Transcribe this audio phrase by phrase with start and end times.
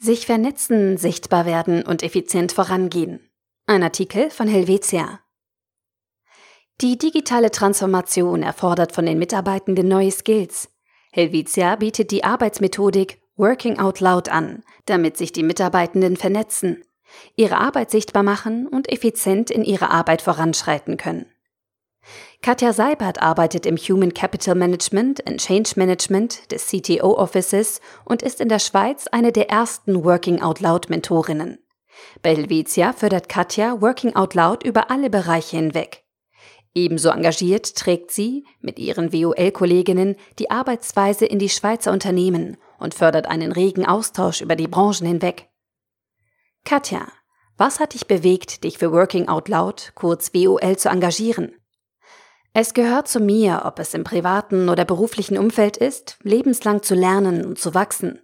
[0.00, 3.18] Sich vernetzen, sichtbar werden und effizient vorangehen.
[3.66, 5.18] Ein Artikel von Helvetia.
[6.80, 10.68] Die digitale Transformation erfordert von den Mitarbeitenden neue Skills.
[11.10, 16.84] Helvetia bietet die Arbeitsmethodik Working Out Loud an, damit sich die Mitarbeitenden vernetzen,
[17.34, 21.26] ihre Arbeit sichtbar machen und effizient in ihrer Arbeit voranschreiten können.
[22.40, 28.40] Katja Seibert arbeitet im Human Capital Management and Change Management des CTO Offices und ist
[28.40, 31.58] in der Schweiz eine der ersten Working Out Loud Mentorinnen.
[32.22, 36.04] Bei Helvetia fördert Katja Working Out Loud über alle Bereiche hinweg.
[36.74, 43.26] Ebenso engagiert trägt sie mit ihren WOL-Kolleginnen die Arbeitsweise in die Schweizer Unternehmen und fördert
[43.26, 45.48] einen regen Austausch über die Branchen hinweg.
[46.64, 47.08] Katja,
[47.56, 51.57] was hat dich bewegt, dich für Working Out Loud, kurz WOL, zu engagieren?
[52.52, 57.44] Es gehört zu mir, ob es im privaten oder beruflichen Umfeld ist, lebenslang zu lernen
[57.44, 58.20] und zu wachsen.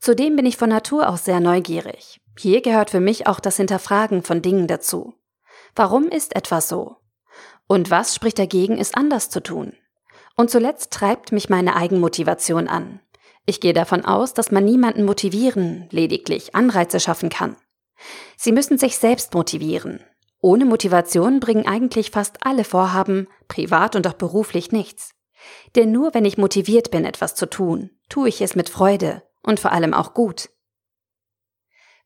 [0.00, 2.20] Zudem bin ich von Natur aus sehr neugierig.
[2.38, 5.14] Hier gehört für mich auch das Hinterfragen von Dingen dazu.
[5.74, 6.96] Warum ist etwas so?
[7.66, 9.74] Und was spricht dagegen, es anders zu tun?
[10.36, 13.00] Und zuletzt treibt mich meine Eigenmotivation an.
[13.44, 17.56] Ich gehe davon aus, dass man niemanden motivieren, lediglich Anreize schaffen kann.
[18.36, 20.00] Sie müssen sich selbst motivieren.
[20.40, 25.14] Ohne Motivation bringen eigentlich fast alle Vorhaben, privat und auch beruflich, nichts.
[25.76, 29.60] Denn nur wenn ich motiviert bin, etwas zu tun, tue ich es mit Freude und
[29.60, 30.50] vor allem auch gut.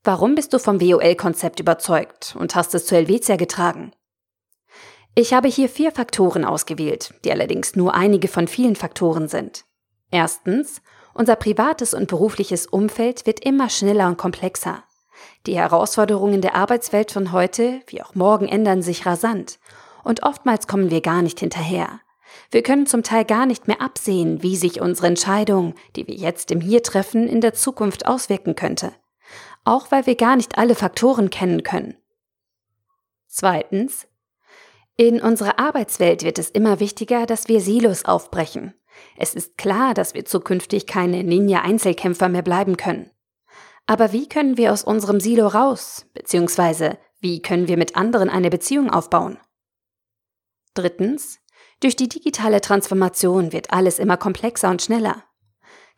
[0.04, 3.92] Warum bist du vom WOL-Konzept überzeugt und hast es zu Helvetia getragen?
[5.14, 9.64] Ich habe hier vier Faktoren ausgewählt, die allerdings nur einige von vielen Faktoren sind.
[10.10, 10.80] Erstens,
[11.14, 14.84] unser privates und berufliches Umfeld wird immer schneller und komplexer.
[15.46, 19.58] Die Herausforderungen der Arbeitswelt von heute wie auch morgen ändern sich rasant
[20.04, 22.00] und oftmals kommen wir gar nicht hinterher.
[22.50, 26.50] Wir können zum Teil gar nicht mehr absehen, wie sich unsere Entscheidung, die wir jetzt
[26.50, 28.92] im Hier treffen, in der Zukunft auswirken könnte.
[29.64, 31.96] Auch weil wir gar nicht alle Faktoren kennen können.
[33.26, 34.06] Zweitens.
[34.96, 38.74] In unserer Arbeitswelt wird es immer wichtiger, dass wir Silos aufbrechen.
[39.16, 43.10] Es ist klar, dass wir zukünftig keine Ninja-Einzelkämpfer mehr bleiben können.
[43.86, 48.50] Aber wie können wir aus unserem Silo raus, beziehungsweise wie können wir mit anderen eine
[48.50, 49.38] Beziehung aufbauen?
[50.74, 51.38] Drittens,
[51.80, 55.24] durch die digitale Transformation wird alles immer komplexer und schneller.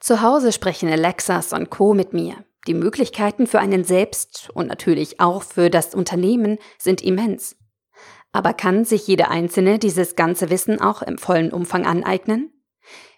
[0.01, 2.45] Zu Hause sprechen Alexas und Co mit mir.
[2.67, 7.57] Die Möglichkeiten für einen selbst und natürlich auch für das Unternehmen sind immens.
[8.33, 12.51] Aber kann sich jeder Einzelne dieses ganze Wissen auch im vollen Umfang aneignen?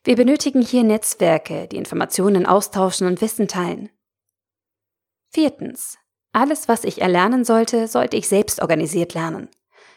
[0.04, 3.91] Wir benötigen hier Netzwerke, die Informationen austauschen und Wissen teilen.
[5.31, 5.98] Viertens.
[6.32, 9.48] Alles, was ich erlernen sollte, sollte ich selbst organisiert lernen.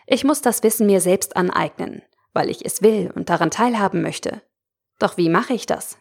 [0.07, 2.01] Ich muss das Wissen mir selbst aneignen,
[2.33, 4.41] weil ich es will und daran teilhaben möchte.
[4.99, 5.97] Doch wie mache ich das?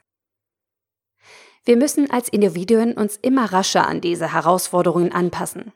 [1.64, 5.72] Wir müssen als Individuen uns immer rascher an diese Herausforderungen anpassen.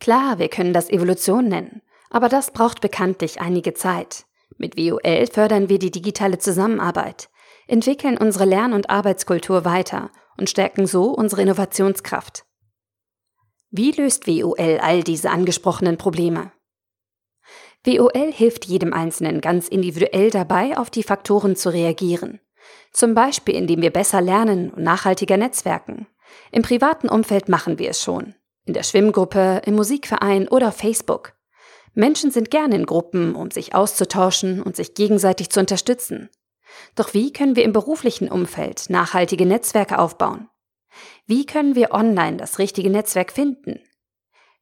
[0.00, 4.26] Klar, wir können das Evolution nennen, aber das braucht bekanntlich einige Zeit.
[4.58, 7.28] Mit WOL fördern wir die digitale Zusammenarbeit,
[7.66, 12.45] entwickeln unsere Lern- und Arbeitskultur weiter und stärken so unsere Innovationskraft.
[13.76, 16.50] Wie löst WOL all diese angesprochenen Probleme?
[17.84, 22.40] WOL hilft jedem Einzelnen ganz individuell dabei, auf die Faktoren zu reagieren.
[22.90, 26.06] Zum Beispiel, indem wir besser lernen und nachhaltiger netzwerken.
[26.52, 28.34] Im privaten Umfeld machen wir es schon.
[28.64, 31.34] In der Schwimmgruppe, im Musikverein oder Facebook.
[31.92, 36.30] Menschen sind gerne in Gruppen, um sich auszutauschen und sich gegenseitig zu unterstützen.
[36.94, 40.48] Doch wie können wir im beruflichen Umfeld nachhaltige Netzwerke aufbauen?
[41.26, 43.80] Wie können wir online das richtige Netzwerk finden?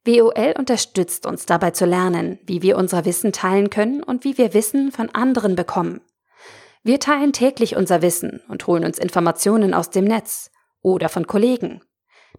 [0.05, 4.53] WOL unterstützt uns dabei zu lernen, wie wir unser Wissen teilen können und wie wir
[4.53, 6.01] Wissen von anderen bekommen.
[6.83, 10.51] Wir teilen täglich unser Wissen und holen uns Informationen aus dem Netz
[10.81, 11.81] oder von Kollegen.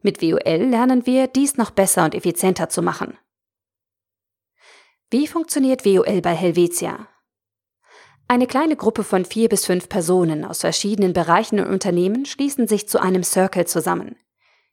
[0.03, 3.19] Mit WOL lernen wir, dies noch besser und effizienter zu machen.
[5.11, 7.09] Wie funktioniert WOL bei Helvetia?
[8.28, 12.88] Eine kleine Gruppe von vier bis fünf Personen aus verschiedenen Bereichen und Unternehmen schließen sich
[12.88, 14.16] zu einem Circle zusammen.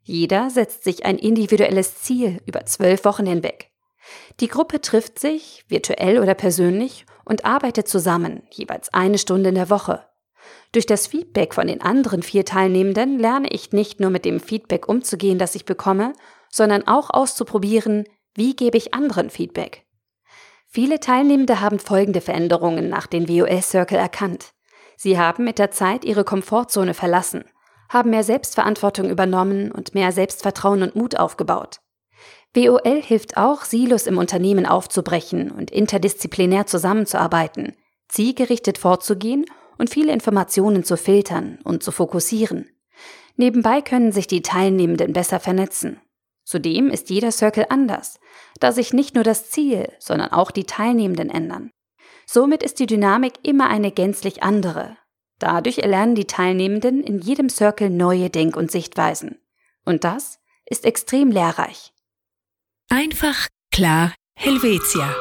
[0.02, 3.70] Jeder setzt sich ein individuelles Ziel über zwölf Wochen hinweg.
[4.40, 9.70] Die Gruppe trifft sich, virtuell oder persönlich, und arbeitet zusammen, jeweils eine Stunde in der
[9.70, 10.04] Woche.
[10.72, 14.90] Durch das Feedback von den anderen vier Teilnehmenden lerne ich nicht nur mit dem Feedback
[14.90, 16.14] umzugehen, das ich bekomme,
[16.50, 19.83] sondern auch auszuprobieren, wie gebe ich anderen Feedback.
[20.76, 24.54] Viele Teilnehmende haben folgende Veränderungen nach den WOL Circle erkannt.
[24.98, 27.44] Sie haben mit der Zeit ihre Komfortzone verlassen,
[27.90, 31.78] haben mehr Selbstverantwortung übernommen und mehr Selbstvertrauen und Mut aufgebaut.
[32.56, 37.76] WOL hilft auch, Silos im Unternehmen aufzubrechen und interdisziplinär zusammenzuarbeiten,
[38.08, 39.46] zielgerichtet vorzugehen
[39.78, 42.68] und viele Informationen zu filtern und zu fokussieren.
[43.36, 46.02] Nebenbei können sich die Teilnehmenden besser vernetzen.
[46.44, 48.20] Zudem ist jeder Circle anders,
[48.60, 51.72] da sich nicht nur das Ziel, sondern auch die Teilnehmenden ändern.
[52.26, 54.98] Somit ist die Dynamik immer eine gänzlich andere.
[55.40, 59.40] Dadurch erlernen die Teilnehmenden in jedem Circle neue Denk- und Sichtweisen.
[59.86, 61.94] Und das ist extrem lehrreich.
[62.90, 65.16] Einfach, klar, Helvetia.